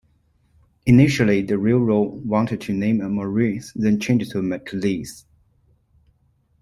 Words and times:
Initially, 0.87 1.43
the 1.43 1.59
railroad 1.59 2.25
wanted 2.25 2.59
to 2.61 2.73
name 2.73 3.01
it 3.01 3.09
Morris, 3.09 3.71
then 3.75 3.99
changed 3.99 4.31
to 4.31 4.39
McLis. 4.39 5.25